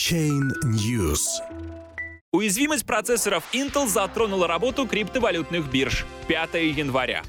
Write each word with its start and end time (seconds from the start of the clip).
Chain 0.00 0.50
News. 0.64 1.20
Уязвимость 2.32 2.86
процессоров 2.86 3.44
Intel 3.52 3.86
затронула 3.86 4.48
работу 4.48 4.86
криптовалютных 4.86 5.70
бирж 5.70 6.06
5 6.26 6.54
января. 6.54 7.22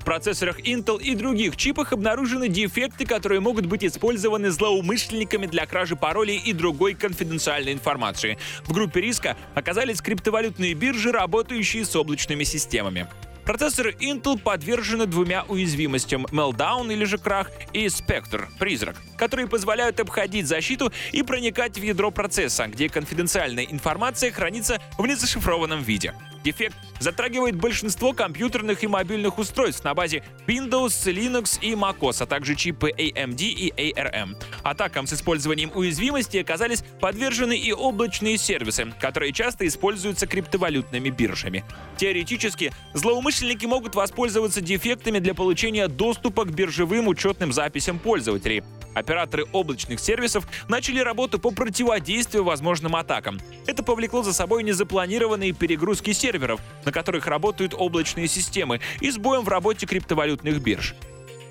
В 0.00 0.04
процессорах 0.04 0.58
Intel 0.58 1.00
и 1.00 1.14
других 1.14 1.56
чипах 1.56 1.92
обнаружены 1.92 2.48
дефекты, 2.48 3.06
которые 3.06 3.38
могут 3.40 3.66
быть 3.66 3.84
использованы 3.84 4.50
злоумышленниками 4.50 5.46
для 5.46 5.66
кражи 5.66 5.94
паролей 5.94 6.38
и 6.38 6.52
другой 6.52 6.94
конфиденциальной 6.94 7.72
информации. 7.72 8.38
В 8.64 8.72
группе 8.72 9.00
риска 9.00 9.36
оказались 9.54 10.00
криптовалютные 10.00 10.74
биржи, 10.74 11.12
работающие 11.12 11.84
с 11.84 11.94
облачными 11.94 12.42
системами. 12.42 13.06
Процессоры 13.46 13.92
Intel 14.00 14.40
подвержены 14.40 15.06
двумя 15.06 15.44
уязвимостям— 15.44 16.26
Meltdown 16.32 16.92
или 16.92 17.04
же 17.04 17.16
крах 17.16 17.48
и 17.72 17.86
Spectre— 17.86 18.46
призрак, 18.58 18.96
которые 19.16 19.46
позволяют 19.46 20.00
обходить 20.00 20.48
защиту 20.48 20.92
и 21.12 21.22
проникать 21.22 21.78
в 21.78 21.82
ядро 21.82 22.10
процесса, 22.10 22.66
где 22.66 22.88
конфиденциальная 22.88 23.62
информация 23.62 24.32
хранится 24.32 24.80
в 24.98 25.06
незашифрованном 25.06 25.80
виде. 25.80 26.12
Дефект 26.46 26.76
затрагивает 27.00 27.56
большинство 27.56 28.12
компьютерных 28.12 28.84
и 28.84 28.86
мобильных 28.86 29.38
устройств 29.38 29.82
на 29.82 29.94
базе 29.94 30.22
Windows, 30.46 31.12
Linux 31.12 31.58
и 31.60 31.72
MacOS, 31.72 32.22
а 32.22 32.26
также 32.26 32.54
чипы 32.54 32.92
AMD 32.92 33.40
и 33.40 33.72
ARM. 33.76 34.40
Атакам 34.62 35.08
с 35.08 35.12
использованием 35.12 35.72
уязвимости 35.74 36.36
оказались 36.36 36.84
подвержены 37.00 37.58
и 37.58 37.72
облачные 37.72 38.38
сервисы, 38.38 38.94
которые 39.00 39.32
часто 39.32 39.66
используются 39.66 40.28
криптовалютными 40.28 41.10
биржами. 41.10 41.64
Теоретически, 41.96 42.72
злоумышленники 42.94 43.66
могут 43.66 43.96
воспользоваться 43.96 44.60
дефектами 44.60 45.18
для 45.18 45.34
получения 45.34 45.88
доступа 45.88 46.44
к 46.44 46.52
биржевым 46.52 47.08
учетным 47.08 47.52
записям 47.52 47.98
пользователей, 47.98 48.62
Операторы 48.96 49.44
облачных 49.52 50.00
сервисов 50.00 50.48
начали 50.68 51.00
работу 51.00 51.38
по 51.38 51.50
противодействию 51.50 52.44
возможным 52.44 52.96
атакам. 52.96 53.38
Это 53.66 53.82
повлекло 53.82 54.22
за 54.22 54.32
собой 54.32 54.62
незапланированные 54.62 55.52
перегрузки 55.52 56.14
серверов, 56.36 56.60
на 56.84 56.92
которых 56.92 57.26
работают 57.26 57.74
облачные 57.76 58.28
системы, 58.28 58.80
и 59.00 59.10
сбоем 59.10 59.42
в 59.42 59.48
работе 59.48 59.86
криптовалютных 59.86 60.60
бирж. 60.60 60.94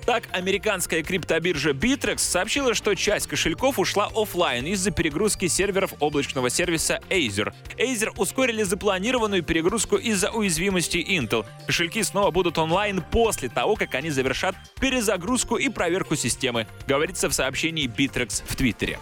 Так, 0.06 0.22
американская 0.30 1.02
криптобиржа 1.02 1.70
Bittrex 1.70 2.18
сообщила, 2.18 2.74
что 2.74 2.94
часть 2.94 3.26
кошельков 3.26 3.80
ушла 3.80 4.08
офлайн 4.14 4.64
из-за 4.66 4.92
перегрузки 4.92 5.48
серверов 5.48 5.94
облачного 5.98 6.48
сервиса 6.48 7.00
Azer. 7.10 7.52
Azer 7.76 8.12
ускорили 8.16 8.62
запланированную 8.62 9.42
перегрузку 9.42 9.96
из-за 9.96 10.30
уязвимости 10.30 10.98
Intel. 10.98 11.44
Кошельки 11.66 12.04
снова 12.04 12.30
будут 12.30 12.56
онлайн 12.56 13.02
после 13.02 13.48
того, 13.48 13.74
как 13.74 13.96
они 13.96 14.10
завершат 14.10 14.54
перезагрузку 14.80 15.56
и 15.56 15.68
проверку 15.68 16.14
системы, 16.14 16.68
говорится 16.86 17.28
в 17.28 17.32
сообщении 17.32 17.88
Bittrex 17.88 18.44
в 18.46 18.54
Твиттере. 18.54 19.00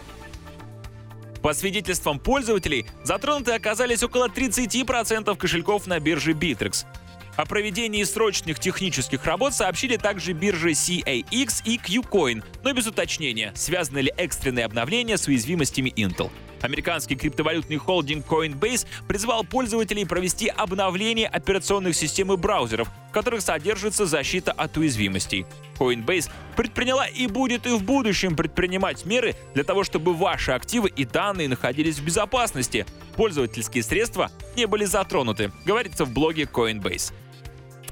По 1.45 1.53
свидетельствам 1.53 2.17
пользователей, 2.17 2.87
затронуты 3.03 3.51
оказались 3.51 4.01
около 4.01 4.29
30% 4.29 5.37
кошельков 5.37 5.85
на 5.85 5.99
бирже 5.99 6.31
Bittrex. 6.31 6.87
О 7.35 7.45
проведении 7.45 8.03
срочных 8.03 8.59
технических 8.59 9.25
работ 9.25 9.53
сообщили 9.53 9.97
также 9.97 10.31
биржи 10.31 10.71
CAX 10.71 11.61
и 11.65 11.77
QCoin, 11.77 12.43
но 12.63 12.71
без 12.71 12.87
уточнения, 12.87 13.51
связаны 13.55 13.99
ли 13.99 14.13
экстренные 14.15 14.63
обновления 14.63 15.17
с 15.17 15.27
уязвимостями 15.27 15.89
Intel. 15.97 16.31
Американский 16.61 17.15
криптовалютный 17.15 17.75
холдинг 17.77 18.25
Coinbase 18.25 18.87
призвал 19.07 19.43
пользователей 19.43 20.05
провести 20.05 20.47
обновление 20.47 21.27
операционных 21.27 21.93
систем 21.95 22.31
и 22.31 22.37
браузеров, 22.37 22.89
в 23.09 23.11
которых 23.11 23.41
содержится 23.41 24.05
защита 24.05 24.53
от 24.53 24.77
уязвимостей. 24.77 25.45
Coinbase 25.77 26.31
предприняла 26.55 27.05
и 27.05 27.27
будет 27.27 27.67
и 27.67 27.71
в 27.71 27.83
будущем 27.83 28.37
предпринимать 28.37 29.05
меры 29.05 29.35
для 29.53 29.65
того, 29.65 29.83
чтобы 29.83 30.13
ваши 30.13 30.53
активы 30.53 30.89
и 30.89 31.03
данные 31.03 31.49
находились 31.49 31.99
в 31.99 32.05
безопасности. 32.05 32.85
Пользовательские 33.15 33.83
средства 33.83 34.31
не 34.55 34.65
были 34.65 34.85
затронуты, 34.85 35.51
говорится 35.65 36.05
в 36.05 36.13
блоге 36.13 36.43
Coinbase 36.43 37.13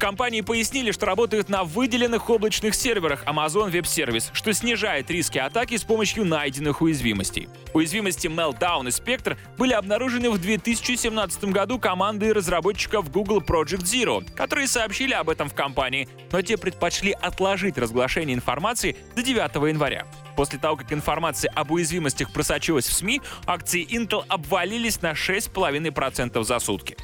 компании 0.04 0.42
пояснили, 0.42 0.92
что 0.92 1.06
работают 1.06 1.48
на 1.48 1.64
выделенных 1.64 2.30
облачных 2.30 2.76
серверах 2.76 3.24
Amazon 3.24 3.72
Web 3.72 3.84
Service, 3.84 4.32
что 4.34 4.52
снижает 4.52 5.10
риски 5.10 5.38
атаки 5.38 5.78
с 5.78 5.84
помощью 5.86 6.26
найденных 6.26 6.82
уязвимостей. 6.82 7.48
Уязвимости 7.74 8.28
Meltdown 8.28 8.86
и 8.86 8.90
Spectre 8.90 9.38
были 9.58 9.72
обнаружены 9.72 10.30
в 10.30 10.38
2017 10.38 11.46
году 11.46 11.80
командой 11.80 12.34
разработчиков 12.34 13.10
Google 13.12 13.40
Project 13.40 13.84
Zero, 13.84 14.30
которые 14.36 14.68
сообщили 14.68 15.14
об 15.14 15.30
этом 15.30 15.48
в 15.48 15.54
компании, 15.54 16.10
но 16.34 16.42
те 16.42 16.58
предпочли 16.58 17.14
отложить 17.14 17.78
разглашение 17.78 18.36
информации 18.36 18.98
до 19.16 19.24
9 19.24 19.56
января. 19.70 20.06
После 20.36 20.60
того, 20.60 20.76
как 20.76 20.92
информация 20.92 21.50
об 21.52 21.72
уязвимостях 21.72 22.34
просочилась 22.34 22.88
в 22.88 22.94
СМИ, 22.94 23.22
акции 23.46 23.88
Intel 23.90 24.26
обвалились 24.28 25.02
на 25.02 25.12
6,5% 25.12 26.44
за 26.44 26.60
сутки 26.60 26.98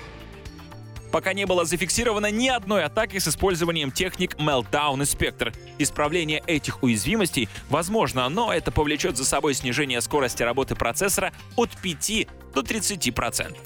пока 1.12 1.34
не 1.34 1.46
было 1.46 1.66
зафиксировано 1.66 2.31
ни 2.31 2.47
одной 2.47 2.84
атаки 2.84 3.18
с 3.18 3.28
использованием 3.28 3.92
техник 3.92 4.36
Meltdown 4.36 5.02
и 5.02 5.06
Spectre. 5.06 5.56
Исправление 5.78 6.44
этих 6.47 6.84
уязвимостей 6.84 7.50
возможно, 7.70 8.28
но 8.30 8.53
это 8.53 8.72
повлечет 8.72 9.18
за 9.18 9.25
собой 9.25 9.53
снижение 9.53 10.02
скорости 10.02 10.44
работы 10.44 10.75
процессора 10.75 11.34
от 11.56 11.69
5 11.81 12.28
до 12.53 12.62
30%. 12.62 13.58